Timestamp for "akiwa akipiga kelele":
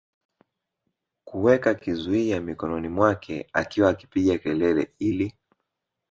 3.53-4.93